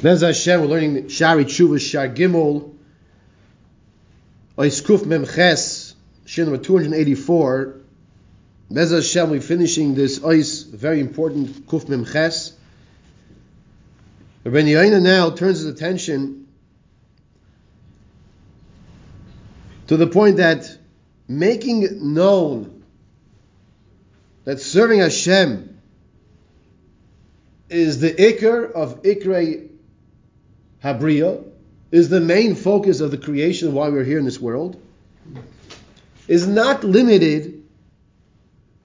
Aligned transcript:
Bez 0.00 0.20
Hashem, 0.20 0.60
we're 0.60 0.68
learning 0.68 1.04
Shaarei 1.06 1.44
Tshuva 1.44 1.80
Shar 1.80 2.08
Gimel, 2.08 2.72
Ois 4.56 4.80
Kuf 4.80 5.04
Mem 5.04 5.26
Ches, 5.26 5.92
Shir 6.24 6.44
number 6.44 6.62
284. 6.62 7.80
Bez 8.70 8.92
Hashem, 8.92 9.30
we're 9.30 9.40
finishing 9.40 9.96
this 9.96 10.20
Ois, 10.20 10.70
very 10.70 11.00
important 11.00 11.66
Kuf 11.66 11.88
Mem 11.88 12.04
Ches. 12.04 12.52
Rabbi 14.44 14.58
Yoina 14.68 15.02
now 15.02 15.30
turns 15.30 15.58
his 15.58 15.66
attention 15.66 16.46
to 19.88 19.96
the 19.96 20.06
point 20.06 20.36
that 20.36 20.78
making 21.26 22.14
known 22.14 22.84
that 24.44 24.60
serving 24.60 25.00
Hashem 25.00 25.80
is 27.68 27.98
the 27.98 28.12
ikr 28.12 28.70
of 28.70 29.02
ikrei 29.02 29.68
habriya, 30.82 31.44
is 31.90 32.08
the 32.08 32.20
main 32.20 32.54
focus 32.54 33.00
of 33.00 33.10
the 33.10 33.18
creation 33.18 33.68
of 33.68 33.74
why 33.74 33.88
we're 33.88 34.04
here 34.04 34.18
in 34.18 34.24
this 34.24 34.40
world, 34.40 34.80
is 36.26 36.46
not 36.46 36.84
limited 36.84 37.64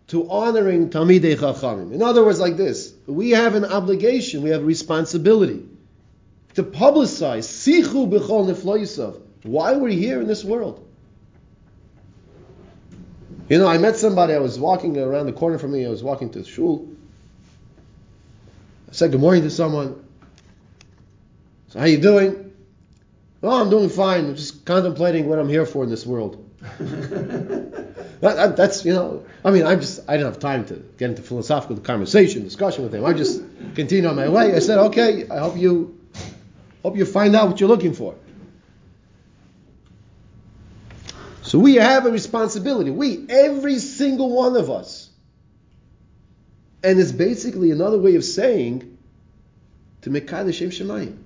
to 0.07 0.29
honoring 0.29 0.89
Talmidei 0.89 1.35
Chachamim. 1.35 1.91
In 1.91 2.01
other 2.01 2.23
words, 2.23 2.39
like 2.39 2.55
this, 2.55 2.93
we 3.07 3.31
have 3.31 3.55
an 3.55 3.65
obligation, 3.65 4.43
we 4.43 4.51
have 4.51 4.61
a 4.61 4.65
responsibility 4.65 5.65
to 6.55 6.63
publicize 6.63 7.45
Sichu 7.45 8.09
B'chol 8.09 8.47
Nefloisav, 8.47 9.19
why 9.43 9.73
we're 9.73 9.89
here 9.89 10.21
in 10.21 10.27
this 10.27 10.43
world. 10.43 10.87
You 13.49 13.57
know, 13.57 13.67
I 13.67 13.77
met 13.77 13.97
somebody, 13.97 14.33
I 14.33 14.39
was 14.39 14.57
walking 14.57 14.97
around 14.97 15.25
the 15.25 15.33
corner 15.33 15.57
from 15.57 15.73
me, 15.73 15.85
I 15.85 15.89
was 15.89 16.03
walking 16.03 16.29
to 16.31 16.39
the 16.39 16.45
shul. 16.45 16.87
I 18.89 18.93
said 18.93 19.11
good 19.11 19.19
morning 19.19 19.43
to 19.43 19.49
someone. 19.49 20.02
So 21.73 21.79
how 21.79 21.85
you 21.85 21.97
doing? 21.97 22.53
Oh, 23.41 23.59
I'm 23.59 23.71
doing 23.71 23.89
fine. 23.89 24.25
I'm 24.25 24.35
just 24.35 24.63
contemplating 24.63 25.27
what 25.27 25.39
I'm 25.39 25.49
here 25.49 25.65
for 25.65 25.83
in 25.83 25.89
this 25.89 26.05
world. 26.05 26.47
that, 26.79 28.21
that, 28.21 28.55
that's 28.55 28.85
you 28.85 28.93
know. 28.93 29.25
I 29.43 29.49
mean, 29.49 29.63
I 29.63 29.75
just 29.75 30.07
I 30.07 30.17
didn't 30.17 30.33
have 30.33 30.39
time 30.39 30.65
to 30.65 30.75
get 30.75 31.09
into 31.09 31.23
philosophical 31.23 31.77
conversation, 31.77 32.43
discussion 32.43 32.83
with 32.83 32.93
him. 32.93 33.03
I 33.03 33.13
just 33.13 33.41
continued 33.75 34.05
on 34.05 34.15
my 34.15 34.29
way. 34.29 34.53
I 34.53 34.59
said, 34.59 34.77
okay. 34.77 35.27
I 35.27 35.39
hope 35.39 35.57
you 35.57 35.99
hope 36.83 36.95
you 36.95 37.05
find 37.05 37.35
out 37.35 37.47
what 37.47 37.59
you're 37.59 37.69
looking 37.69 37.95
for. 37.95 38.13
So 41.41 41.57
we 41.57 41.75
have 41.75 42.05
a 42.05 42.11
responsibility. 42.11 42.91
We, 42.91 43.25
every 43.29 43.79
single 43.79 44.29
one 44.29 44.55
of 44.57 44.69
us. 44.69 45.09
And 46.83 46.99
it's 46.99 47.11
basically 47.11 47.71
another 47.71 47.97
way 47.97 48.15
of 48.15 48.23
saying 48.23 48.95
to 50.03 50.11
Mekadesh 50.11 50.53
Shem 50.53 50.69
Shemayim. 50.69 51.17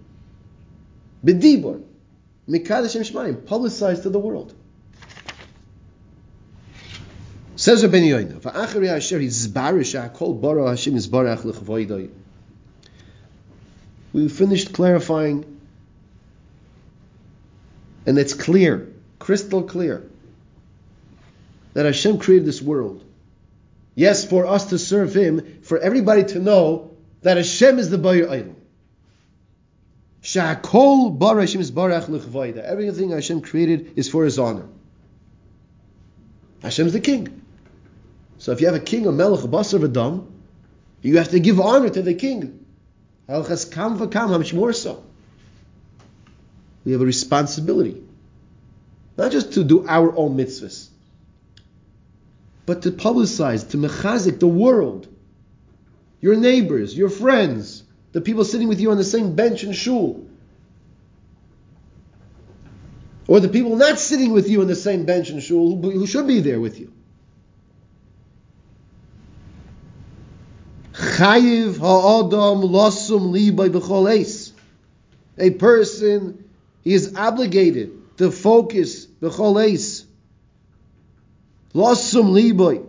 B'dibor. 1.27 1.83
Mekadesh 2.47 2.93
Shem 2.93 3.03
Shemayim. 3.03 3.45
Publicized 3.45 4.03
to 4.03 4.09
the 4.09 4.19
world. 4.19 4.53
Says 7.57 7.83
Rabbi 7.83 7.97
Yoina, 7.97 8.39
"Va'achari 8.39 8.87
Asher 8.87 9.19
Yizbarish 9.19 9.99
Hakol 9.99 10.39
Bara 10.39 10.69
Hashem 10.69 10.93
Yizbarach 10.93 11.43
L'Chavoidai." 11.43 12.09
We 14.13 14.29
finished 14.29 14.73
clarifying, 14.73 15.43
and 18.05 18.17
it's 18.17 18.33
clear, 18.33 18.93
crystal 19.19 19.63
clear, 19.63 20.03
that 21.73 21.85
Hashem 21.85 22.19
created 22.19 22.45
this 22.47 22.61
world. 22.61 23.03
Yes, 23.95 24.23
for 24.23 24.45
us 24.45 24.67
to 24.67 24.77
serve 24.77 25.15
Him, 25.15 25.59
for 25.63 25.79
everybody 25.79 26.23
to 26.25 26.39
know 26.39 26.91
that 27.23 27.37
Hashem 27.37 27.79
is 27.79 27.89
the 27.89 27.97
Bayer 27.97 28.29
Idol. 28.29 28.56
Sha'kol 30.27 31.17
Bara 31.17 31.39
Hashem 31.39 31.61
Yizbarach 31.61 32.09
L'Chavoidai. 32.09 32.61
Everything 32.61 33.11
Hashem 33.11 33.39
created 33.39 33.93
is 33.95 34.09
for 34.09 34.25
His 34.25 34.37
honor. 34.37 34.67
Hashem's 36.61 36.91
the 36.91 36.99
king. 36.99 37.41
So 38.37 38.51
if 38.51 38.59
you 38.59 38.67
have 38.67 38.75
a 38.75 38.81
king, 38.81 39.07
a 39.07 39.11
melech, 39.13 39.45
a 39.45 39.47
basar, 39.47 39.79
v'dam, 39.79 40.27
you 41.01 41.17
have 41.17 41.29
to 41.29 41.39
give 41.39 41.61
honor 41.61 41.89
to 41.89 42.01
the 42.01 42.13
king. 42.13 42.65
Halchas 43.29 43.71
kam 43.71 43.97
v'kam, 43.97 44.27
how 44.27 44.37
much 44.37 44.53
more 44.53 44.73
so? 44.73 45.01
We 46.83 46.91
have 46.91 46.99
a 46.99 47.05
responsibility. 47.05 48.03
Not 49.15 49.31
just 49.31 49.53
to 49.53 49.63
do 49.63 49.87
our 49.87 50.13
own 50.13 50.35
mitzvahs, 50.35 50.89
but 52.65 52.81
to 52.81 52.91
publicize, 52.91 53.69
to 53.69 53.77
mechazik 53.77 54.39
the 54.39 54.47
world, 54.47 55.07
your 56.19 56.35
neighbors, 56.35 56.97
your 56.97 57.09
friends, 57.09 57.83
the 58.11 58.21
people 58.21 58.43
sitting 58.43 58.67
with 58.67 58.79
you 58.79 58.91
on 58.91 58.97
the 58.97 59.03
same 59.03 59.35
bench 59.35 59.63
in 59.63 59.73
shul, 59.73 60.25
or 63.27 63.39
the 63.39 63.49
people 63.49 63.75
not 63.75 63.99
sitting 63.99 64.31
with 64.31 64.49
you 64.49 64.61
on 64.61 64.67
the 64.67 64.75
same 64.75 65.05
bench 65.05 65.29
in 65.29 65.39
shul 65.39 65.81
who, 65.81 65.91
who 65.91 66.07
should 66.07 66.27
be 66.27 66.39
there 66.39 66.59
with 66.59 66.79
you. 66.79 66.91
Chayiv 70.93 71.77
ha'adam 71.77 72.61
losum 72.61 73.31
libay 73.31 73.69
b'chol. 73.69 74.53
A 75.37 75.49
person, 75.51 76.43
he 76.83 76.93
is 76.93 77.15
obligated 77.15 78.17
to 78.17 78.31
focus 78.31 79.05
b'chol 79.05 79.61
eis. 79.63 80.05
Losum 81.73 82.31
libay. 82.31 82.83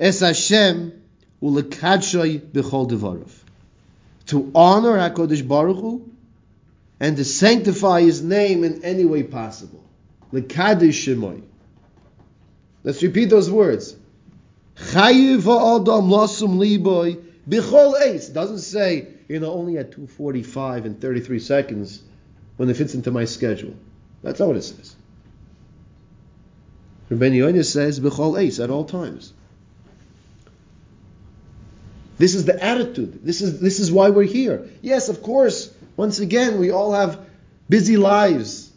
Es 0.00 0.20
Hashem 0.20 0.92
devarav. 1.42 3.30
To 4.26 4.50
honor 4.54 4.96
HaKadosh 4.96 5.46
Baruch 5.46 5.76
Hu 5.76 6.10
and 7.00 7.16
to 7.16 7.24
sanctify 7.24 8.02
His 8.02 8.22
name 8.22 8.64
in 8.64 8.84
any 8.84 9.04
way 9.04 9.22
possible. 9.22 9.84
Shemoy. 10.32 11.42
Let's 12.82 13.02
repeat 13.02 13.30
those 13.30 13.50
words. 13.50 13.96
Chayiv 14.76 15.44
ha'adam 15.44 16.08
lasum 16.08 16.58
liboy 16.58 17.22
eis. 17.48 18.28
Doesn't 18.28 18.58
say, 18.58 19.08
you 19.28 19.40
know, 19.40 19.52
only 19.52 19.78
at 19.78 19.92
2.45 19.92 20.84
and 20.84 21.00
33 21.00 21.38
seconds 21.38 22.02
when 22.56 22.68
it 22.68 22.76
fits 22.76 22.94
into 22.94 23.10
my 23.10 23.24
schedule. 23.24 23.74
That's 24.22 24.40
not 24.40 24.48
what 24.48 24.56
it 24.56 24.62
says. 24.62 24.96
Rabbeinu 27.10 27.36
Yonis 27.36 27.70
says 27.70 28.00
b'chol 28.00 28.38
eis 28.38 28.60
at 28.60 28.70
all 28.70 28.84
times. 28.84 29.32
This 32.16 32.34
is 32.34 32.44
the 32.44 32.62
attitude. 32.62 33.24
This 33.24 33.42
is 33.42 33.60
this 33.60 33.80
is 33.80 33.90
why 33.90 34.10
we're 34.10 34.22
here. 34.22 34.68
Yes, 34.80 35.08
of 35.08 35.22
course. 35.22 35.72
Once 35.96 36.18
again, 36.20 36.58
we 36.58 36.70
all 36.70 36.92
have 36.92 37.20
busy 37.68 37.96
lives. 37.96 38.70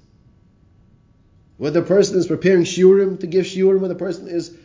Whether 1.57 1.81
the 1.81 1.87
person 1.87 2.17
is 2.17 2.27
preparing 2.27 2.63
shiurim 2.63 3.19
to 3.21 3.27
give 3.27 3.45
shiurim, 3.45 3.79
whether 3.79 3.93
the 3.93 3.99
person 3.99 4.27
is 4.27 4.55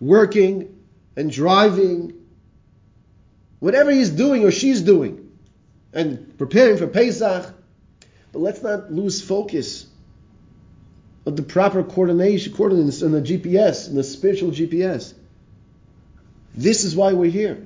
working 0.00 0.74
and 1.16 1.30
driving, 1.30 2.14
whatever 3.58 3.90
he's 3.90 4.10
doing 4.10 4.44
or 4.44 4.50
she's 4.50 4.80
doing, 4.80 5.30
and 5.92 6.38
preparing 6.38 6.78
for 6.78 6.86
Pesach. 6.86 7.54
But 8.32 8.38
let's 8.38 8.62
not 8.62 8.92
lose 8.92 9.20
focus 9.20 9.87
of 11.28 11.36
the 11.36 11.42
proper 11.42 11.84
coordination, 11.84 12.54
coordinates 12.54 13.02
and 13.02 13.12
the 13.12 13.20
GPS 13.20 13.86
and 13.86 13.98
the 13.98 14.02
spiritual 14.02 14.50
GPS. 14.50 15.12
This 16.54 16.84
is 16.84 16.96
why 16.96 17.12
we're 17.12 17.30
here. 17.30 17.62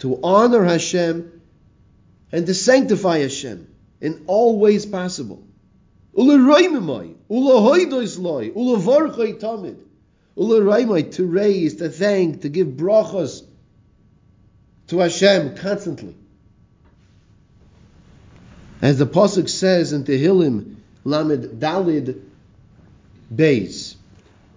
To 0.00 0.18
honor 0.24 0.64
Hashem 0.64 1.40
and 2.32 2.46
to 2.46 2.54
sanctify 2.54 3.18
Hashem 3.18 3.68
in 4.00 4.24
all 4.26 4.58
ways 4.58 4.84
possible. 4.84 5.44
To 6.16 6.26
raise, 11.26 11.76
to 11.76 11.88
thank, 11.90 12.40
to 12.42 12.48
give 12.48 12.66
brachas 12.66 13.44
to 14.88 14.98
Hashem 14.98 15.56
constantly. 15.56 16.16
As 18.84 18.98
the 18.98 19.06
Pasuk 19.06 19.48
says 19.48 19.94
in 19.94 20.04
Tehillim, 20.04 20.76
Lamed 21.04 21.58
Dalid 21.58 22.20
Beis, 23.34 23.96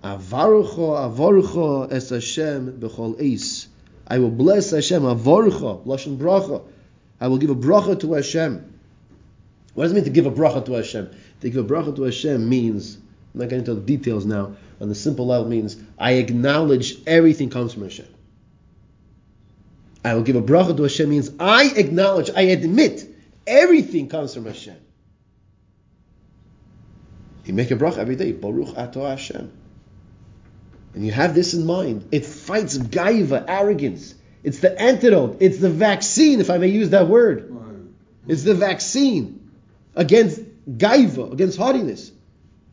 Avarucho, 0.03 1.15
avarucho 1.15 1.89
es 1.89 2.09
Hashem 2.09 2.73
b'chol 2.73 3.21
eis. 3.21 3.69
I 4.05 4.19
will 4.19 4.29
bless 4.29 4.71
Hashem, 4.71 5.03
avarucho, 5.03 5.85
lashon 5.85 6.17
bracha. 6.17 6.61
I 7.21 7.29
will 7.29 7.37
give 7.37 7.51
a 7.51 7.55
bracha 7.55 8.01
to 8.01 8.15
Hashem. 8.15 8.79
What 9.75 9.85
does 9.85 9.93
it 9.93 9.95
mean 9.95 10.03
to 10.03 10.09
give 10.09 10.25
a 10.25 10.31
bracha 10.31 10.65
to 10.65 10.73
Hashem? 10.73 11.09
To 11.39 11.49
give 11.49 11.63
a 11.63 11.73
bracha 11.73 11.95
to 11.95 12.03
Hashem 12.03 12.49
means, 12.49 12.97
I'm 13.33 13.39
not 13.39 13.43
getting 13.45 13.59
into 13.59 13.75
the 13.75 13.81
details 13.81 14.25
now, 14.25 14.57
on 14.81 14.89
the 14.89 14.95
simple 14.95 15.27
level 15.27 15.47
means, 15.47 15.77
I 15.97 16.15
acknowledge 16.15 16.97
everything 17.07 17.49
comes 17.49 17.75
from 17.75 17.83
Hashem. 17.83 18.07
I 20.03 20.15
will 20.15 20.23
give 20.23 20.35
a 20.35 20.41
bracha 20.41 20.75
to 20.75 20.83
Hashem 20.83 21.09
means, 21.09 21.31
I 21.39 21.71
acknowledge, 21.77 22.29
I 22.29 22.41
admit, 22.41 23.06
everything 23.47 24.09
comes 24.09 24.33
from 24.33 24.45
Hashem. 24.45 24.77
You 27.45 27.53
make 27.53 27.71
a 27.71 27.75
bracha 27.75 27.97
every 27.97 28.17
day. 28.17 28.33
Baruch 28.33 28.77
Ato 28.77 29.05
Hashem. 29.05 29.51
And 30.93 31.05
you 31.05 31.11
have 31.13 31.33
this 31.33 31.53
in 31.53 31.65
mind. 31.65 32.09
It 32.11 32.25
fights 32.25 32.77
gaiva, 32.77 33.45
arrogance. 33.47 34.15
It's 34.43 34.59
the 34.59 34.79
antidote. 34.79 35.37
It's 35.39 35.59
the 35.59 35.69
vaccine, 35.69 36.41
if 36.41 36.49
I 36.49 36.57
may 36.57 36.67
use 36.67 36.89
that 36.89 37.07
word. 37.07 37.53
It's 38.27 38.43
the 38.43 38.53
vaccine 38.53 39.51
against 39.95 40.41
gaiva, 40.67 41.31
against 41.31 41.57
haughtiness. 41.57 42.11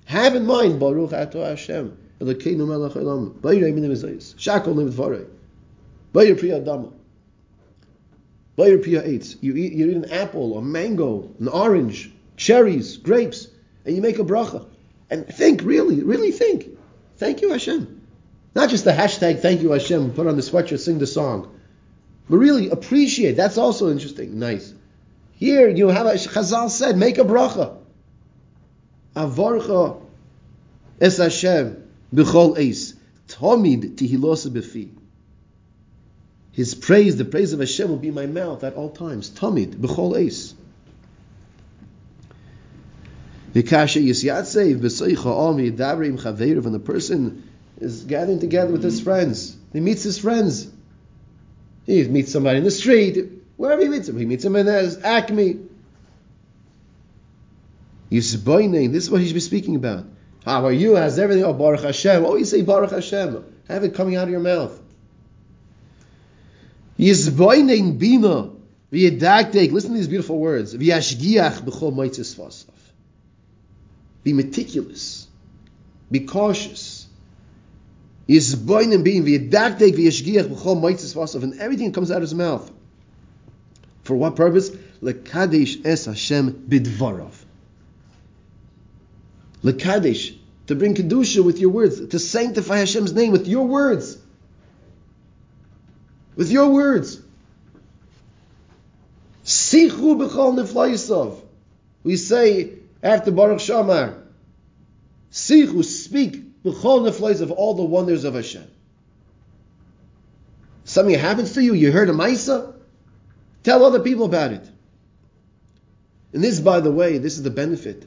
Have 0.06 0.34
in 0.34 0.44
mind, 0.44 0.80
Baruch 0.80 1.12
Ato 1.12 1.44
Hashem. 1.44 1.96
Elokeinu 2.20 2.66
melech 2.66 2.92
olam. 2.92 3.34
Bayrei 3.40 3.72
minim 3.72 3.92
ezayis. 3.92 4.34
Shakol 4.34 4.76
nim 4.76 4.90
dvarei. 4.90 5.26
Bayir 6.12 6.38
priya 6.38 6.60
dama. 6.60 6.90
You 8.56 9.02
eat, 9.04 9.36
you 9.40 9.56
eat 9.56 9.96
an 9.96 10.10
apple, 10.10 10.58
a 10.58 10.62
mango, 10.62 11.30
an 11.40 11.48
orange, 11.48 12.12
cherries, 12.36 12.96
grapes, 12.96 13.48
and 13.84 13.96
you 13.96 14.02
make 14.02 14.18
a 14.18 14.24
bracha. 14.24 14.66
And 15.10 15.26
think, 15.26 15.62
really, 15.62 16.02
really 16.02 16.30
think. 16.30 16.68
Thank 17.16 17.42
you, 17.42 17.50
Hashem. 17.50 18.02
Not 18.54 18.70
just 18.70 18.84
the 18.84 18.92
hashtag 18.92 19.40
thank 19.40 19.62
you, 19.62 19.72
Hashem, 19.72 20.12
put 20.12 20.26
on 20.26 20.36
the 20.36 20.42
sweatshirt, 20.42 20.78
sing 20.78 20.98
the 20.98 21.06
song. 21.06 21.58
But 22.28 22.38
really 22.38 22.70
appreciate. 22.70 23.32
That's 23.32 23.58
also 23.58 23.90
interesting. 23.90 24.38
Nice. 24.38 24.72
Here 25.32 25.68
you 25.68 25.88
have 25.88 26.06
a 26.06 26.14
Chazal 26.14 26.70
said, 26.70 26.96
make 26.96 27.18
a 27.18 27.24
bracha. 27.24 27.76
Avarcha 29.16 30.00
es 31.00 31.18
Hashem 31.18 31.82
b'chol 32.14 32.56
eis. 32.56 32.94
Tomid 33.28 33.96
tihilosa 33.96 34.50
b'fi. 34.50 34.90
His 36.54 36.76
praise, 36.76 37.16
the 37.16 37.24
praise 37.24 37.52
of 37.52 37.58
Hashem 37.58 37.88
will 37.88 37.96
be 37.96 38.08
in 38.08 38.14
my 38.14 38.26
mouth 38.26 38.62
at 38.62 38.74
all 38.74 38.90
times. 38.90 39.28
Tomid 39.28 39.74
b'chol 39.74 40.16
eis. 40.16 40.54
V'kasha 43.52 44.00
yisyatsev 44.00 44.78
b'soicha 44.78 45.26
omi 45.26 45.72
davrim 45.72 46.20
chaveirav. 46.20 46.64
And 46.64 46.74
the 46.74 46.78
person 46.78 47.50
is 47.80 48.04
gathering 48.04 48.38
together 48.38 48.70
with 48.70 48.84
his 48.84 49.00
friends. 49.00 49.56
He 49.72 49.80
meets 49.80 50.04
his 50.04 50.16
friends. 50.16 50.70
He 51.86 52.06
meets 52.06 52.30
somebody 52.30 52.58
in 52.58 52.64
the 52.64 52.70
street, 52.70 53.18
wherever 53.56 53.82
he 53.82 53.88
meets 53.88 54.08
him. 54.08 54.16
He 54.16 54.24
meets 54.24 54.44
him 54.44 54.54
in 54.54 54.66
his 54.66 55.02
Acme. 55.02 55.58
Yisboining, 58.12 58.92
this 58.92 59.04
is 59.04 59.10
what 59.10 59.20
he 59.20 59.26
should 59.26 59.34
be 59.34 59.40
speaking 59.40 59.74
about. 59.74 60.04
How 60.44 60.66
are 60.66 60.72
you? 60.72 60.94
How's 60.94 61.18
everything? 61.18 61.42
Oh, 61.42 61.52
Baruch 61.52 61.82
Hashem. 61.82 62.22
Oh, 62.22 62.26
Always 62.26 62.48
say 62.48 62.62
Baruch 62.62 62.92
Hashem. 62.92 63.44
Have 63.66 63.82
it 63.82 63.94
coming 63.94 64.14
out 64.14 64.24
of 64.24 64.30
your 64.30 64.40
mouth. 64.40 64.80
Yisboining 66.98 67.98
bina. 67.98 68.50
V'yedaktek. 68.92 69.72
Listen 69.72 69.90
to 69.90 69.96
these 69.96 70.08
beautiful 70.08 70.38
words. 70.38 70.74
V'yashgiach 70.74 71.62
b'chol 71.62 71.92
moitzis. 71.92 72.66
Be 74.22 74.32
meticulous. 74.32 75.26
Be 76.10 76.20
cautious. 76.20 77.06
Yisboining 78.28 79.02
being 79.02 79.24
v'yedaktek 79.24 79.92
v'yashgiach 79.92 80.48
b'chol 80.48 80.80
moitzis 80.80 81.14
vasav. 81.14 81.42
And 81.42 81.60
everything 81.60 81.92
comes 81.92 82.10
out 82.10 82.18
of 82.18 82.22
his 82.22 82.34
mouth. 82.34 82.70
For 84.04 84.14
what 84.14 84.36
purpose? 84.36 84.70
Lekadesh 85.02 85.84
es 85.84 86.04
Hashem 86.04 86.66
bidvarav. 86.68 87.32
Lekadesh, 89.62 90.36
to 90.66 90.74
bring 90.74 90.94
kedusha 90.94 91.42
with 91.42 91.58
your 91.58 91.70
words, 91.70 92.06
to 92.08 92.18
sanctify 92.18 92.78
Hashem's 92.78 93.14
name 93.14 93.32
with 93.32 93.48
your 93.48 93.66
words, 93.66 94.18
with 96.36 96.50
your 96.50 96.68
words. 96.68 97.20
Sichu 99.44 100.16
b'chol 100.16 100.56
neflayisov. 100.58 101.40
We 102.02 102.16
say 102.16 102.72
after 103.02 103.30
Baruch 103.30 103.60
She'amar, 103.60 104.14
Sichu, 105.30 105.84
speak 105.84 106.62
b'chol 106.62 107.08
neflayisov, 107.08 107.50
all 107.50 107.74
the 107.74 107.84
wonders 107.84 108.24
of 108.24 108.34
Hashem. 108.34 108.66
Something 110.84 111.18
happens 111.18 111.54
to 111.54 111.62
you, 111.62 111.74
you 111.74 111.92
heard 111.92 112.10
a 112.10 112.12
Maisa, 112.12 112.74
tell 113.62 113.84
other 113.84 114.00
people 114.00 114.26
about 114.26 114.52
it. 114.52 114.68
And 116.32 116.42
this, 116.42 116.60
by 116.60 116.80
the 116.80 116.90
way, 116.90 117.18
this 117.18 117.36
is 117.36 117.42
the 117.42 117.50
benefit 117.50 118.04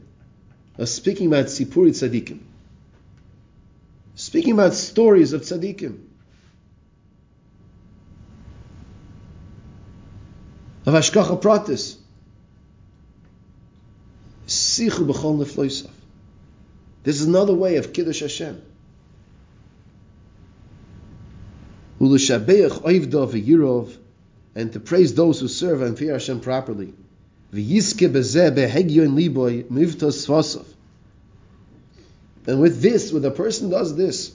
of 0.78 0.90
speaking 0.90 1.28
about 1.28 1.46
Sipuri 1.46 1.92
Tzadikim. 1.92 2.40
Speaking 4.16 4.54
about 4.54 4.74
stories 4.74 5.34
of 5.34 5.42
Tzadikim. 5.42 6.07
Of 10.88 10.94
Hashgacha 10.94 11.42
Pratis. 11.42 11.98
Sichu 14.48 15.06
b'chol 15.06 15.38
nefloisav. 15.46 15.90
This 17.04 17.20
is 17.20 17.28
another 17.28 17.54
way 17.54 17.76
of 17.76 17.92
Kiddush 17.92 18.22
Hashem. 18.22 18.62
U'l'shabeach 22.00 22.84
oivdov 22.84 23.34
v'yirov, 23.34 23.98
and 24.56 24.72
to 24.72 24.80
praise 24.80 25.14
those 25.14 25.42
who 25.42 25.50
serve 25.50 25.82
and 25.82 26.00
fear 26.00 26.14
Hashem 26.14 26.40
properly. 26.40 26.94
V'yiske 27.54 28.10
bezeh 28.10 28.56
behegyon 28.56 29.14
liboy 29.14 29.66
mivtos 29.66 30.26
svasov. 30.26 30.66
And 32.46 32.62
with 32.62 32.82
this, 32.82 33.12
when 33.12 33.26
a 33.26 33.32
person 33.32 33.70
does 33.70 33.94
this, 33.98 34.34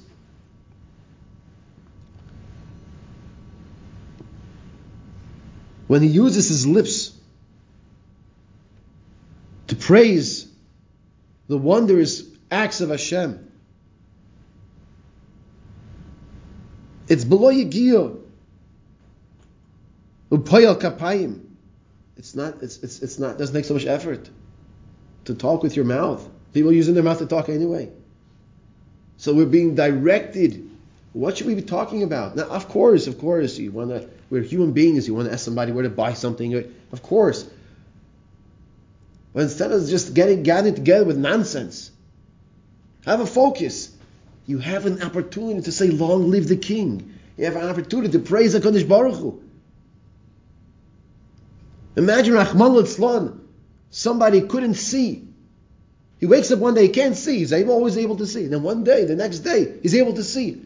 when 5.92 6.00
he 6.00 6.08
uses 6.08 6.48
his 6.48 6.66
lips 6.66 7.12
to 9.66 9.76
praise 9.76 10.50
the 11.48 11.58
wondrous 11.58 12.22
acts 12.50 12.80
of 12.80 12.88
Hashem, 12.88 13.52
it's 17.08 17.24
below 17.24 17.52
Yigiyah. 17.52 18.18
Upayal 20.30 20.80
kapayim. 20.80 21.44
It's 22.16 22.34
not. 22.34 22.62
It's, 22.62 22.78
it's 22.78 23.02
it's 23.02 23.18
not. 23.18 23.36
Doesn't 23.36 23.54
take 23.54 23.66
so 23.66 23.74
much 23.74 23.84
effort 23.84 24.30
to 25.26 25.34
talk 25.34 25.62
with 25.62 25.76
your 25.76 25.84
mouth. 25.84 26.26
People 26.54 26.72
using 26.72 26.94
their 26.94 27.02
mouth 27.02 27.18
to 27.18 27.26
talk 27.26 27.50
anyway. 27.50 27.90
So 29.18 29.34
we're 29.34 29.44
being 29.44 29.74
directed. 29.74 30.70
What 31.12 31.36
should 31.36 31.48
we 31.48 31.54
be 31.54 31.60
talking 31.60 32.02
about? 32.02 32.34
Now, 32.34 32.44
of 32.44 32.70
course, 32.70 33.08
of 33.08 33.18
course, 33.18 33.58
you 33.58 33.72
want 33.72 33.90
to. 33.90 34.08
We're 34.32 34.40
human 34.40 34.72
beings. 34.72 35.06
You 35.06 35.12
want 35.12 35.28
to 35.28 35.34
ask 35.34 35.44
somebody 35.44 35.72
where 35.72 35.82
to 35.82 35.90
buy 35.90 36.14
something. 36.14 36.54
Of 36.90 37.02
course. 37.02 37.46
But 39.34 39.42
instead 39.42 39.72
of 39.72 39.86
just 39.86 40.14
getting 40.14 40.42
gathered 40.42 40.74
together 40.74 41.04
with 41.04 41.18
nonsense, 41.18 41.90
have 43.04 43.20
a 43.20 43.26
focus. 43.26 43.94
You 44.46 44.56
have 44.56 44.86
an 44.86 45.02
opportunity 45.02 45.60
to 45.60 45.70
say, 45.70 45.90
"Long 45.90 46.30
live 46.30 46.48
the 46.48 46.56
King." 46.56 47.12
You 47.36 47.44
have 47.44 47.56
an 47.56 47.68
opportunity 47.68 48.10
to 48.12 48.20
praise 48.20 48.54
Hakadosh 48.54 48.88
Baruch 48.88 49.16
Hu. 49.16 49.42
Imagine 51.96 52.32
Rahman 52.32 52.74
al 52.74 53.38
somebody 53.90 54.40
couldn't 54.40 54.76
see. 54.76 55.28
He 56.20 56.24
wakes 56.24 56.50
up 56.50 56.58
one 56.58 56.72
day, 56.72 56.84
he 56.84 56.88
can't 56.88 57.16
see. 57.16 57.40
He's 57.40 57.52
always 57.52 57.98
able 57.98 58.16
to 58.16 58.26
see. 58.26 58.46
Then 58.46 58.62
one 58.62 58.82
day, 58.82 59.04
the 59.04 59.14
next 59.14 59.40
day, 59.40 59.74
he's 59.82 59.94
able 59.94 60.14
to 60.14 60.24
see. 60.24 60.62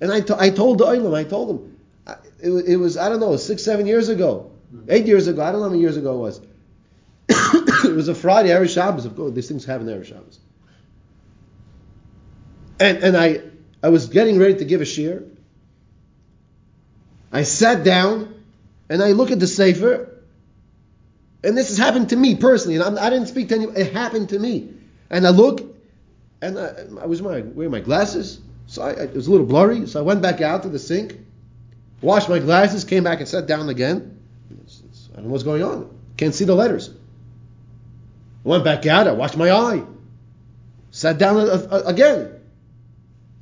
And 0.00 0.12
I, 0.12 0.20
to, 0.22 0.40
I 0.40 0.50
told 0.50 0.78
the 0.78 0.86
Olam, 0.86 1.14
I 1.14 1.22
told 1.22 1.50
him, 1.50 1.73
it, 2.06 2.50
it, 2.50 2.76
was, 2.76 2.96
I 2.96 3.08
don't 3.08 3.20
know, 3.20 3.36
six, 3.36 3.62
seven 3.62 3.86
years 3.86 4.08
ago, 4.08 4.50
mm-hmm. 4.74 4.90
eight 4.90 5.06
years 5.06 5.26
ago, 5.26 5.42
I 5.42 5.50
don't 5.50 5.60
know 5.60 5.66
how 5.66 5.70
many 5.70 5.80
years 5.80 5.96
ago 5.96 6.14
it 6.14 6.18
was. 6.18 6.40
it 7.84 7.94
was 7.94 8.08
a 8.08 8.14
Friday, 8.14 8.50
Erev 8.50 8.72
Shabbos, 8.72 9.06
of 9.06 9.16
course, 9.16 9.32
these 9.32 9.48
things 9.48 9.64
happen 9.64 9.86
Erev 9.86 10.04
Shabbos. 10.04 10.38
And, 12.78 12.98
and 12.98 13.16
I, 13.16 13.40
I 13.82 13.88
was 13.88 14.08
getting 14.08 14.38
ready 14.38 14.56
to 14.56 14.64
give 14.64 14.80
a 14.80 14.84
shiur. 14.84 15.28
I 17.32 17.42
sat 17.42 17.84
down, 17.84 18.34
and 18.88 19.02
I 19.02 19.12
look 19.12 19.30
at 19.30 19.40
the 19.40 19.46
Sefer, 19.46 20.10
and 21.42 21.56
this 21.56 21.68
has 21.68 21.78
happened 21.78 22.10
to 22.10 22.16
me 22.16 22.36
personally, 22.36 22.76
and 22.76 22.84
I'm, 22.84 22.98
I 22.98 23.10
did 23.10 23.20
not 23.20 23.28
speak 23.28 23.48
to 23.48 23.54
anyone, 23.54 23.76
it 23.76 23.92
happened 23.92 24.30
to 24.30 24.38
me. 24.38 24.70
And 25.10 25.26
I 25.26 25.30
look, 25.30 25.62
and 26.42 26.58
I, 26.58 26.74
I 27.00 27.06
was 27.06 27.22
wearing, 27.22 27.54
wearing 27.54 27.72
my 27.72 27.80
glasses, 27.80 28.40
so 28.66 28.82
I, 28.82 28.90
it 28.90 29.14
was 29.14 29.26
a 29.26 29.30
little 29.30 29.46
blurry, 29.46 29.86
so 29.86 30.00
I 30.00 30.02
went 30.02 30.22
back 30.22 30.40
out 30.40 30.62
to 30.62 30.68
the 30.68 30.78
sink, 30.78 31.18
washed 32.04 32.28
my 32.28 32.38
glasses, 32.38 32.84
came 32.84 33.04
back 33.04 33.20
and 33.20 33.28
sat 33.28 33.46
down 33.46 33.68
again. 33.68 34.18
I 35.12 35.16
don't 35.16 35.26
know 35.26 35.30
what's 35.30 35.44
going 35.44 35.62
on. 35.62 35.90
Can't 36.16 36.34
see 36.34 36.44
the 36.44 36.54
letters. 36.54 36.90
Went 38.44 38.62
back 38.62 38.84
out, 38.86 39.08
I 39.08 39.12
washed 39.12 39.36
my 39.36 39.50
eye, 39.50 39.82
sat 40.90 41.16
down 41.18 41.48
again. 41.86 42.40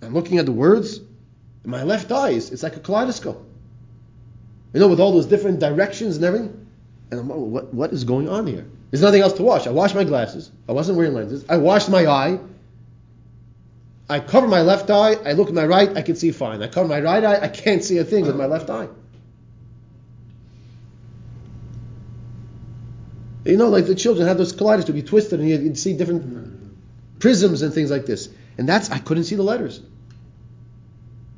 I'm 0.01 0.15
looking 0.15 0.39
at 0.39 0.47
the 0.47 0.53
words, 0.53 0.99
in 0.99 1.71
my 1.71 1.83
left 1.83 2.11
eye, 2.13 2.31
it's, 2.31 2.63
like 2.63 2.77
a 2.77 2.81
kaleidoscope. 2.81 3.45
You 4.73 4.81
know, 4.81 4.89
with 4.89 5.01
all 5.01 5.13
those 5.13 5.27
different 5.27 5.61
directions 5.61 6.17
and 6.17 6.25
everything. 6.25 6.67
And 7.11 7.21
I'm, 7.21 7.31
oh, 7.31 7.39
what, 7.39 7.75
what 7.75 7.93
is 7.93 8.05
going 8.05 8.29
on 8.29 8.47
here? 8.47 8.67
There's 8.91 9.03
nothing 9.03 9.23
else 9.23 9.35
to 9.35 9.43
wash. 9.43 9.67
I 9.67 9.71
washed 9.71 9.95
my 9.95 10.05
glasses. 10.05 10.51
I 10.69 10.73
wasn't 10.73 10.99
wearing 10.99 11.15
lenses. 11.15 11.45
I 11.49 11.59
washed 11.59 11.91
my 11.91 12.07
eye. 12.07 12.39
I 14.09 14.21
cover 14.21 14.47
my 14.47 14.63
left 14.63 14.91
eye. 14.91 15.15
I 15.15 15.33
look 15.33 15.49
at 15.49 15.55
my 15.55 15.65
right. 15.65 15.97
I 15.97 16.03
can 16.03 16.17
see 16.17 16.33
fine. 16.33 16.63
I 16.63 16.69
cover 16.69 16.89
my 16.89 17.01
right 17.01 17.25
eye. 17.25 17.41
I 17.41 17.49
can't 17.49 17.83
see 17.83 17.99
a 17.99 18.05
thing 18.05 18.27
with 18.27 18.37
my 18.37 18.47
left 18.47 18.69
eye. 18.69 18.89
You 23.45 23.57
know, 23.57 23.69
like 23.69 23.87
the 23.87 23.95
children 23.95 24.29
have 24.29 24.39
those 24.39 24.53
colliders 24.53 24.87
to 24.87 24.93
be 24.93 25.03
twisted 25.03 25.41
and 25.41 25.49
you'd 25.49 25.79
see 25.79 25.95
different. 25.95 27.19
prisms 27.19 27.63
and 27.63 27.73
things 27.73 27.91
like 27.91 28.05
this. 28.05 28.29
And 28.59 28.69
that's, 28.69 28.91
I 28.91 28.99
couldn't 28.99 29.25
see 29.25 29.37
the 29.37 29.43
letters. 29.43 29.81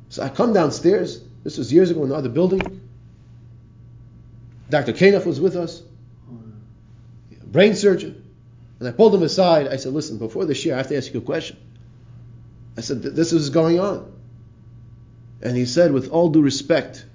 So 0.09 0.23
I 0.23 0.29
come 0.29 0.51
downstairs. 0.51 1.21
This 1.43 1.57
was 1.57 1.71
years 1.71 1.91
ago 1.91 2.03
in 2.03 2.11
another 2.11 2.29
building. 2.29 2.81
Dr. 4.69 4.93
Kanoff 4.93 5.25
was 5.25 5.39
with 5.39 5.55
us, 5.55 5.83
brain 7.45 7.75
surgeon. 7.75 8.23
And 8.79 8.87
I 8.89 8.91
pulled 8.91 9.13
him 9.13 9.21
aside. 9.21 9.67
I 9.67 9.77
said, 9.77 9.93
listen, 9.93 10.17
before 10.17 10.45
the 10.45 10.55
year, 10.55 10.73
I 10.73 10.77
have 10.77 10.87
to 10.89 10.97
ask 10.97 11.13
you 11.13 11.19
a 11.19 11.23
question. 11.23 11.57
I 12.77 12.81
said, 12.81 13.01
this 13.01 13.31
is 13.31 13.49
going 13.49 13.79
on. 13.79 14.11
And 15.41 15.55
he 15.55 15.65
said, 15.65 15.91
with 15.91 16.09
all 16.09 16.29
due 16.29 16.41
respect, 16.41 17.05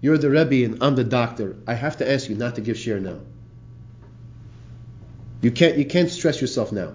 you're 0.00 0.18
the 0.18 0.30
Rebbe 0.30 0.64
and 0.64 0.82
I'm 0.82 0.96
the 0.96 1.04
doctor. 1.04 1.56
I 1.66 1.74
have 1.74 1.98
to 1.98 2.10
ask 2.10 2.28
you 2.28 2.34
not 2.34 2.56
to 2.56 2.60
give 2.60 2.76
shiur 2.76 3.00
now. 3.00 3.20
You 5.42 5.50
can't, 5.50 5.76
you 5.76 5.84
can't 5.84 6.10
stress 6.10 6.40
yourself 6.40 6.72
now. 6.72 6.94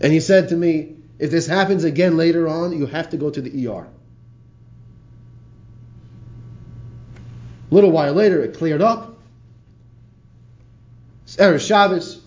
And 0.00 0.12
he 0.12 0.20
said 0.20 0.50
to 0.50 0.56
me, 0.56 0.96
if 1.18 1.30
this 1.30 1.46
happens 1.46 1.84
again 1.84 2.16
later 2.16 2.46
on, 2.46 2.76
you 2.76 2.86
have 2.86 3.10
to 3.10 3.16
go 3.16 3.30
to 3.30 3.40
the 3.40 3.68
ER. 3.68 3.88
A 7.70 7.74
little 7.74 7.90
while 7.90 8.12
later, 8.12 8.42
it 8.42 8.56
cleared 8.56 8.82
up. 8.82 9.18
It's 11.24 11.36
Erev 11.36 11.66
Shabbos. 11.66 12.25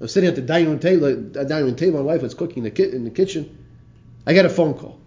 I 0.00 0.04
was 0.04 0.12
sitting 0.14 0.28
at 0.28 0.34
the 0.34 0.42
dining 0.42 0.70
room 0.70 0.78
table. 0.78 1.14
dining 1.14 1.66
room 1.66 1.76
table. 1.76 1.98
My 1.98 2.04
wife 2.04 2.22
was 2.22 2.32
cooking 2.32 2.64
in 2.64 2.72
the, 2.72 2.94
in 2.94 3.04
the 3.04 3.10
kitchen. 3.10 3.66
I 4.26 4.32
get 4.32 4.46
a 4.46 4.48
phone 4.48 4.72
call. 4.72 4.98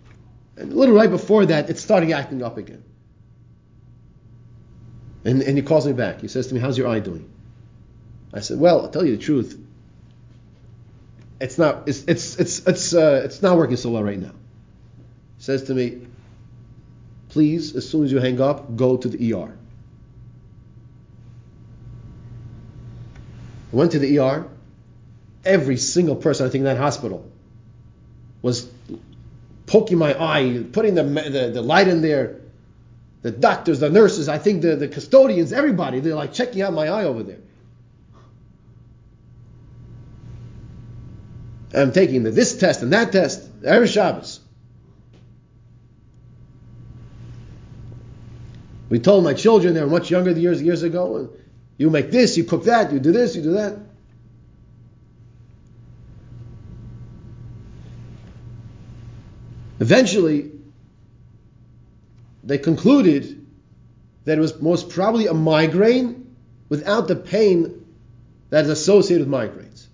And 0.55 0.71
a 0.71 0.75
little 0.75 0.93
right 0.93 1.09
before 1.09 1.47
that, 1.47 1.71
it's 1.71 1.81
starting 1.81 2.13
acting 2.13 2.43
up 2.43 2.57
again. 2.57 2.83
And, 5.25 5.41
and 5.41 5.57
he 5.57 5.63
calls 5.63 5.87
me 5.87 5.93
back. 5.93 6.21
He 6.21 6.27
says 6.27 6.47
to 6.47 6.53
me, 6.53 6.59
How's 6.59 6.77
your 6.77 6.87
eye 6.87 6.99
doing? 6.99 7.27
I 8.31 8.41
said, 8.41 8.59
Well, 8.59 8.81
I'll 8.81 8.89
tell 8.89 9.03
you 9.03 9.17
the 9.17 9.23
truth. 9.23 9.59
It's 11.41 11.57
not, 11.57 11.87
it's, 11.87 12.03
it's, 12.03 12.37
it's, 12.37 12.59
it's, 12.67 12.93
uh, 12.93 13.21
it's 13.25 13.41
not 13.41 13.57
working 13.57 13.77
so 13.77 13.89
well 13.89 14.03
right 14.03 14.19
now. 14.19 14.33
He 15.37 15.43
says 15.43 15.63
to 15.63 15.73
me, 15.73 16.05
Please, 17.29 17.75
as 17.75 17.89
soon 17.89 18.03
as 18.03 18.11
you 18.11 18.19
hang 18.19 18.39
up, 18.39 18.75
go 18.75 18.95
to 18.95 19.07
the 19.07 19.33
ER. 19.33 19.57
I 23.71 23.75
went 23.75 23.91
to 23.93 23.99
the 23.99 24.19
ER. 24.19 24.47
Every 25.45 25.77
single 25.77 26.15
person, 26.15 26.45
I 26.45 26.49
think, 26.49 26.61
in 26.61 26.65
that 26.65 26.77
hospital 26.77 27.29
was 28.41 28.69
poking 29.65 29.97
my 29.97 30.13
eye, 30.21 30.63
putting 30.71 30.95
the, 30.95 31.03
the, 31.03 31.51
the 31.53 31.61
light 31.61 31.87
in 31.87 32.01
there. 32.01 32.39
The 33.21 33.31
doctors, 33.31 33.79
the 33.79 33.89
nurses, 33.89 34.27
I 34.27 34.37
think 34.37 34.61
the, 34.61 34.75
the 34.75 34.89
custodians, 34.89 35.53
everybody, 35.53 36.01
they're 36.01 36.13
like 36.13 36.33
checking 36.33 36.61
out 36.61 36.73
my 36.73 36.89
eye 36.89 37.05
over 37.05 37.23
there. 37.23 37.39
I'm 41.73 41.93
taking 41.93 42.23
the, 42.23 42.31
this 42.31 42.57
test 42.57 42.81
and 42.81 42.91
that 42.91 43.11
test 43.13 43.47
every 43.65 43.87
Shabbos. 43.87 44.41
We 48.89 48.99
told 48.99 49.23
my 49.23 49.33
children 49.33 49.73
they 49.73 49.81
were 49.81 49.87
much 49.87 50.11
younger 50.11 50.31
years 50.31 50.61
years 50.61 50.83
ago. 50.83 51.29
You 51.77 51.89
make 51.89 52.11
this, 52.11 52.37
you 52.37 52.43
cook 52.43 52.65
that, 52.65 52.91
you 52.91 52.99
do 52.99 53.11
this, 53.11 53.35
you 53.35 53.41
do 53.41 53.53
that. 53.53 53.79
Eventually, 59.83 60.49
they 62.41 62.57
concluded 62.57 63.45
that 64.23 64.37
it 64.37 64.39
was 64.39 64.61
most 64.61 64.89
probably 64.89 65.27
a 65.27 65.33
migraine 65.33 66.37
without 66.69 67.09
the 67.09 67.17
pain 67.17 67.85
that 68.49 68.63
is 68.63 68.69
associated 68.69 69.29
with 69.29 69.41
migraines. 69.41 69.87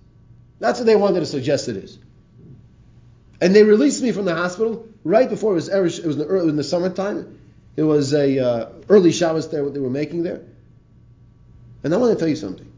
That's 0.60 0.78
what 0.80 0.86
they 0.86 0.96
wanted 0.96 1.22
to 1.22 1.26
suggest 1.26 1.70
it 1.70 1.78
is. 1.78 1.98
And 3.42 3.56
they 3.56 3.64
released 3.64 4.04
me 4.04 4.12
from 4.12 4.26
the 4.26 4.36
hospital 4.36 4.88
right 5.04 5.28
before 5.28 5.54
it 5.54 5.56
was, 5.56 5.70
it 5.70 5.80
was 5.82 5.98
in 6.06 6.20
the, 6.20 6.26
early, 6.26 6.50
in 6.50 6.56
the 6.56 6.64
summertime. 6.64 7.40
It 7.76 7.82
was 7.82 8.14
a 8.14 8.38
uh, 8.38 8.70
early 8.90 9.12
Shabbos 9.12 9.50
there, 9.50 9.64
what 9.64 9.74
they 9.74 9.80
were 9.80 9.90
making 9.90 10.22
there. 10.22 10.44
And 11.84 11.92
I 11.92 11.98
want 11.98 12.14
to 12.14 12.20
tell 12.20 12.30
you 12.30 12.36
something. 12.36 12.72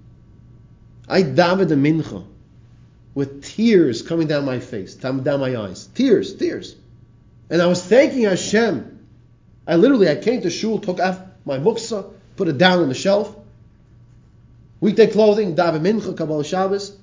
I 1.09 1.23
davened 1.23 1.67
the 1.67 1.75
mincha 1.75 2.25
with 3.13 3.43
tears 3.43 4.01
coming 4.01 4.27
down 4.27 4.45
my 4.45 4.61
face, 4.61 4.95
down 4.95 5.25
my 5.25 5.57
eyes. 5.57 5.87
Tears, 5.87 6.33
tears. 6.35 6.77
And 7.51 7.61
I 7.61 7.67
was 7.67 7.83
thanking 7.83 8.23
Hashem. 8.23 9.05
I 9.67 9.75
literally, 9.75 10.09
I 10.09 10.15
came 10.15 10.41
to 10.41 10.49
shul, 10.49 10.79
took 10.79 11.01
off 11.01 11.19
my 11.45 11.59
muksa, 11.59 12.11
put 12.37 12.47
it 12.47 12.57
down 12.57 12.79
on 12.79 12.87
the 12.87 12.95
shelf. 12.95 13.35
Weekday 14.79 15.07
clothing, 15.07 15.55
daven 15.55 15.81
mincha, 15.81 16.15
Kabbalah 16.15 16.45
Shabbos, 16.45 16.97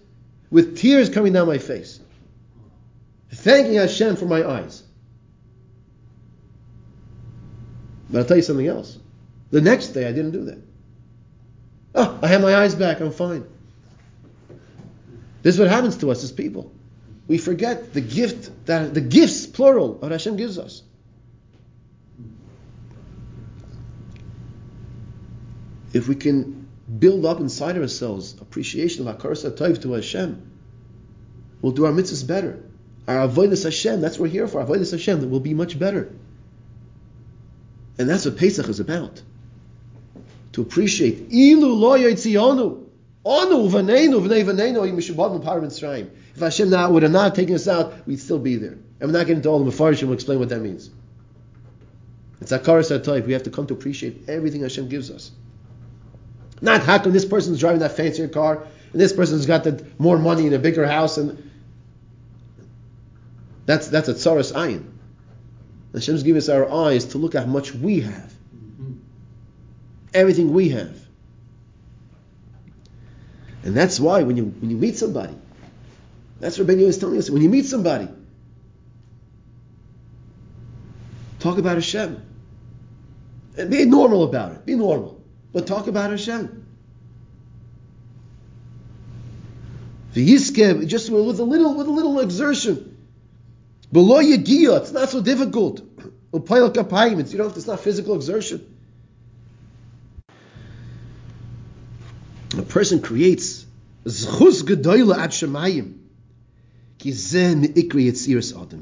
with 0.50 0.78
tears 0.78 1.10
coming 1.10 1.34
down 1.34 1.46
my 1.46 1.58
face. 1.58 2.00
Thanking 3.30 3.74
Hashem 3.74 4.16
for 4.16 4.24
my 4.24 4.42
eyes. 4.42 4.82
But 8.08 8.20
I'll 8.20 8.24
tell 8.24 8.38
you 8.38 8.42
something 8.42 8.66
else. 8.66 8.98
The 9.50 9.60
next 9.60 9.88
day, 9.88 10.08
I 10.08 10.12
didn't 10.12 10.30
do 10.30 10.44
that. 10.46 10.62
Oh, 11.94 12.18
I 12.22 12.26
have 12.26 12.40
my 12.40 12.56
eyes 12.56 12.74
back. 12.74 13.00
I'm 13.00 13.12
fine. 13.12 13.44
This 15.42 15.54
is 15.54 15.60
what 15.60 15.68
happens 15.68 15.98
to 15.98 16.10
us 16.10 16.24
as 16.24 16.32
people 16.32 16.72
we 17.28 17.37
forget 17.37 17.92
the 17.92 18.00
gift 18.00 18.66
that 18.66 18.94
the 18.94 19.02
gifts 19.02 19.47
plural 19.47 19.94
that 19.99 20.11
Hashem 20.11 20.37
gives 20.37 20.58
us. 20.58 20.82
If 25.92 26.08
we 26.08 26.14
can 26.14 26.66
build 26.99 27.26
up 27.26 27.38
inside 27.40 27.76
ourselves 27.76 28.35
appreciation 28.40 29.06
of 29.06 29.18
Hakaras 29.18 29.49
Tov 29.50 29.82
to 29.82 29.92
Hashem, 29.92 30.50
we'll 31.61 31.73
do 31.73 31.85
our 31.85 31.92
mitzvahs 31.92 32.26
better. 32.26 32.64
Our 33.06 33.28
avoidas 33.28 33.64
Hashem, 33.64 34.00
that's 34.00 34.18
what 34.18 34.25
we're 34.25 34.32
here 34.32 34.49
for. 34.49 34.64
Avoidas 34.64 34.90
Hashem, 34.90 35.20
that 35.20 35.28
will 35.28 35.40
be 35.40 35.54
much 35.54 35.78
better. 35.78 36.14
And 37.99 38.08
that's 38.08 38.25
what 38.25 38.37
Pesach 38.37 38.68
is 38.68 38.80
about. 38.80 39.23
To 40.52 40.62
appreciate. 40.62 41.30
Ilu 41.30 41.75
lo 41.75 41.99
yitzionu. 41.99 42.88
Onu 43.28 43.68
v'neinu 43.70 44.23
v'nei 44.26 44.42
v'neinu 44.42 44.90
yimishubad 44.90 45.38
m'par 45.38 45.61
Mitzrayim. 45.61 46.08
If 46.35 46.40
Hashem 46.40 46.70
not, 46.70 46.92
would 46.92 47.02
have 47.02 47.12
not 47.12 47.35
taken 47.35 47.56
us 47.56 47.68
out, 47.68 48.06
we'd 48.06 48.20
still 48.20 48.38
be 48.38 48.56
there. 48.56 48.78
And 49.00 49.02
we're 49.02 49.18
not 49.18 49.26
getting 49.26 49.37
into 49.37 49.50
all 49.50 49.62
the 49.62 49.70
Mepharshim, 49.70 50.04
we'll 50.04 50.14
explain 50.14 50.38
what 50.38 50.49
that 50.49 50.61
means. 50.61 50.88
It's 52.40 52.52
Akaras 52.52 53.02
type. 53.02 53.26
We 53.26 53.35
have 53.35 53.42
to 53.42 53.50
come 53.50 53.66
to 53.66 53.75
appreciate 53.75 54.30
everything 54.30 54.62
Hashem 54.62 54.88
gives 54.88 55.11
us. 55.11 55.30
Not 56.62 56.82
how 56.82 56.99
come 56.99 57.12
this 57.12 57.26
person's 57.26 57.61
driving 57.61 57.80
that 57.80 57.92
fancier 57.92 58.28
car, 58.28 58.66
and 58.92 59.00
this 59.00 59.12
person's 59.12 59.44
got 59.44 59.64
the, 59.64 59.85
more 59.99 60.18
money 60.18 60.47
in 60.47 60.54
a 60.54 60.58
bigger 60.58 60.87
house, 60.87 61.18
and 61.18 61.50
that's 63.66 63.88
that's 63.88 64.08
a 64.08 64.14
tsaras 64.14 64.54
ayin. 64.54 64.85
Hashem's 65.92 66.23
giving 66.23 66.38
us 66.38 66.49
our 66.49 66.70
eyes 66.70 67.04
to 67.06 67.18
look 67.18 67.35
at 67.35 67.44
how 67.44 67.50
much 67.50 67.75
we 67.75 68.00
have. 68.00 68.32
Mm-hmm. 68.54 68.92
Everything 70.14 70.52
we 70.52 70.70
have. 70.70 71.07
And 73.68 73.76
that's 73.76 74.00
why 74.00 74.22
when 74.22 74.38
you 74.38 74.44
when 74.46 74.70
you 74.70 74.78
meet 74.78 74.96
somebody, 74.96 75.34
that's 76.40 76.58
what 76.58 76.68
Rabbeinu 76.68 76.87
is 76.88 76.96
telling 76.96 77.18
us. 77.18 77.28
When 77.28 77.42
you 77.42 77.50
meet 77.50 77.66
somebody, 77.66 78.08
talk 81.38 81.58
about 81.58 81.75
Hashem. 81.75 82.22
And 83.58 83.70
be 83.70 83.84
normal 83.84 84.22
about 84.25 84.52
it. 84.52 84.64
Be 84.64 84.75
normal. 84.75 85.22
But 85.52 85.66
talk 85.66 85.87
about 85.87 86.12
Hashem. 86.12 86.66
The 90.14 90.26
Yiskev, 90.26 90.87
just 90.87 91.10
with 91.10 91.38
a 91.38 91.44
little 91.44 91.75
with 91.75 91.88
a 91.88 91.90
little 91.90 92.20
exertion. 92.20 92.96
Below 93.92 94.22
Yagia, 94.22 94.80
it's 94.80 94.92
not 94.92 95.10
so 95.10 95.20
difficult. 95.20 95.82
You 96.32 96.40
know 96.40 97.46
it's 97.48 97.66
not 97.66 97.80
physical 97.80 98.14
exertion. 98.14 98.77
Person 102.68 103.00
creates 103.00 103.64
zchus 104.04 104.62
gedoyle 104.62 105.16
at 105.16 105.30
shemayim 105.30 105.94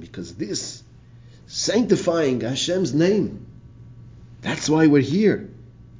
because 0.01 0.35
this 0.35 0.83
sanctifying 1.47 2.41
Hashem's 2.41 2.95
name, 2.95 3.47
that's 4.41 4.69
why 4.69 4.87
we're 4.87 5.03
here. 5.03 5.51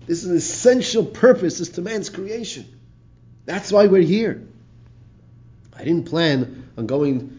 This 0.07 0.25
is 0.25 0.31
an 0.31 0.37
essential 0.37 1.05
purpose 1.05 1.61
is 1.61 1.71
to 1.71 1.83
man's 1.83 2.11
creation. 2.11 2.65
That's 3.45 3.71
why 3.71 3.87
we're 3.87 4.03
here. 4.03 4.47
I 5.77 5.85
didn't 5.85 6.07
plan 6.07 6.71
on 6.79 6.87
going 6.87 7.39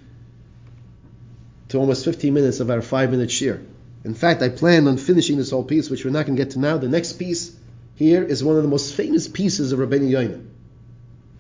to 1.69 1.77
almost 1.79 2.05
15 2.05 2.33
minutes 2.33 2.59
of 2.59 2.69
our 2.69 2.81
five 2.81 3.09
minute 3.11 3.29
shiur. 3.29 3.65
In 4.03 4.13
fact, 4.13 4.41
I 4.41 4.49
planned 4.49 4.87
on 4.87 4.97
finishing 4.97 5.37
this 5.37 5.51
whole 5.51 5.63
piece, 5.63 5.89
which 5.89 6.05
we're 6.05 6.11
not 6.11 6.25
going 6.25 6.37
to 6.37 6.43
get 6.43 6.51
to 6.53 6.59
now. 6.59 6.77
The 6.77 6.87
next 6.87 7.13
piece 7.13 7.55
here 7.97 8.23
is 8.23 8.43
one 8.43 8.55
of 8.55 8.63
the 8.63 8.69
most 8.69 8.95
famous 8.95 9.27
pieces 9.27 9.73
of 9.73 9.79
Rabbeinu 9.79 10.09
Yoina. 10.09 10.45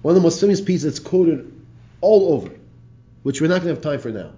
One 0.01 0.11
of 0.11 0.21
the 0.21 0.25
most 0.25 0.41
famous 0.41 0.59
pieces 0.59 0.83
that's 0.83 0.99
quoted 0.99 1.51
all 2.01 2.33
over 2.33 2.51
which 3.27 3.41
we're 3.41 3.47
not 3.47 3.61
going 3.61 3.75
to 3.75 3.81
have 3.81 3.81
time 3.81 3.99
for 3.99 4.09
now. 4.09 4.31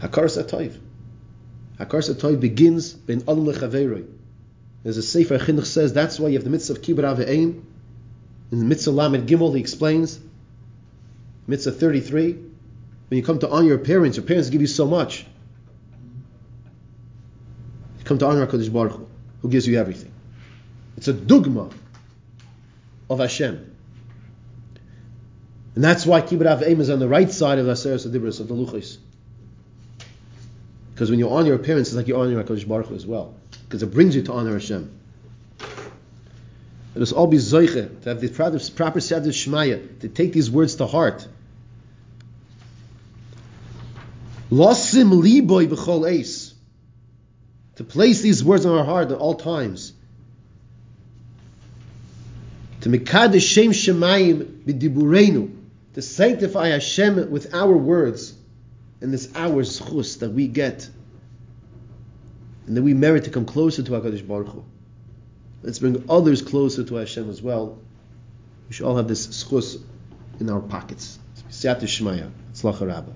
Hakaras 0.00 0.40
Atoiv. 0.40 0.78
Hakaras 1.80 2.14
Atoiv 2.14 2.38
begins 2.38 2.92
ben 2.92 3.22
Adam 3.22 3.44
lechaveroi. 3.44 4.06
There's 4.84 4.98
a 4.98 5.02
Sefer 5.02 5.40
Chinuch 5.40 5.66
says 5.66 5.92
that's 5.92 6.20
why 6.20 6.28
you 6.28 6.34
have 6.34 6.44
the 6.44 6.50
mitzvah 6.50 6.74
of 6.74 6.82
Kibbur 6.82 7.16
Aveim. 7.16 7.60
In 8.52 8.58
the 8.60 8.64
mitzvah 8.64 8.92
Lamed 8.92 9.28
Gimel, 9.28 9.52
he 9.52 9.60
explains, 9.60 10.20
mitzvah 11.48 11.72
33, 11.72 12.34
when 12.34 13.18
you 13.18 13.24
come 13.24 13.40
to 13.40 13.48
honor 13.48 13.66
your 13.66 13.78
parents, 13.78 14.16
your 14.16 14.26
parents 14.26 14.48
give 14.48 14.60
you 14.60 14.68
so 14.68 14.86
much. 14.86 15.26
Come 18.08 18.16
to 18.16 18.26
honor 18.26 18.46
HaKadosh 18.46 18.72
Baruch 18.72 18.92
Hu, 18.92 19.06
who 19.42 19.50
gives 19.50 19.68
you 19.68 19.78
everything. 19.78 20.10
It's 20.96 21.08
a 21.08 21.12
dogma 21.12 21.68
of 23.10 23.18
Hashem. 23.18 23.76
And 25.74 25.84
that's 25.84 26.06
why 26.06 26.22
Kibbur 26.22 26.46
Aveim 26.46 26.80
is 26.80 26.88
on 26.88 27.00
the 27.00 27.06
right 27.06 27.30
side 27.30 27.58
of 27.58 27.66
the 27.66 27.72
Aseres 27.72 28.10
Adibris, 28.10 28.40
of 28.40 28.48
the 28.48 28.54
Luchis. 28.54 28.96
Because 30.94 31.10
when 31.10 31.18
you 31.18 31.28
honor 31.28 31.48
your 31.48 31.58
parents, 31.58 31.90
it's 31.90 31.98
like 31.98 32.08
you 32.08 32.18
honor 32.18 32.42
HaKadosh 32.42 32.66
Baruch 32.66 32.86
Hu 32.86 32.94
as 32.94 33.06
well. 33.06 33.34
Because 33.66 33.82
it 33.82 33.92
brings 33.92 34.16
you 34.16 34.22
to 34.22 34.32
honor 34.32 34.54
Hashem. 34.54 34.90
Let 36.94 37.02
us 37.02 37.12
all 37.12 37.26
be 37.26 37.36
zoiche 37.36 38.00
to 38.04 38.08
have 38.08 38.22
the 38.22 38.28
proper, 38.28 38.58
proper 38.74 39.00
Seder 39.00 39.28
Shmaya, 39.28 40.00
to 40.00 40.08
take 40.08 40.32
these 40.32 40.50
words 40.50 40.76
to 40.76 40.86
heart. 40.86 41.28
Losim 44.50 45.12
liboy 45.22 45.68
b'chol 45.68 46.10
eis. 46.10 46.47
To 47.78 47.84
place 47.84 48.22
these 48.22 48.42
words 48.42 48.66
on 48.66 48.76
our 48.76 48.84
heart 48.84 49.12
at 49.12 49.18
all 49.18 49.36
times. 49.36 49.92
To 52.80 52.88
mekadesh 52.88 53.48
shem 53.48 53.70
shemayim 53.70 54.64
b'diburenu. 54.64 55.54
To 55.94 56.02
sanctify 56.02 56.68
Hashem 56.70 57.30
with 57.30 57.54
our 57.54 57.76
words. 57.76 58.34
And 59.00 59.12
this 59.14 59.30
our 59.36 59.62
schus 59.62 60.18
that 60.18 60.30
we 60.30 60.48
get. 60.48 60.90
And 62.66 62.76
that 62.76 62.82
we 62.82 62.94
merit 62.94 63.24
to 63.24 63.30
come 63.30 63.44
closer 63.44 63.84
to 63.84 63.90
HaKadosh 63.92 64.26
Baruch 64.26 64.48
Hu. 64.48 64.64
Let's 65.62 65.78
bring 65.78 66.04
others 66.10 66.42
closer 66.42 66.82
to 66.82 66.96
Hashem 66.96 67.30
as 67.30 67.40
well. 67.40 67.78
We 68.68 68.74
should 68.74 68.86
all 68.86 68.96
have 68.96 69.06
this 69.06 69.28
schus 69.28 69.80
in 70.40 70.50
our 70.50 70.60
pockets. 70.60 71.20
Siyat 71.48 71.80
Shmaya. 71.82 72.32
Tzlacha 72.54 72.88
Rabbah. 72.88 73.12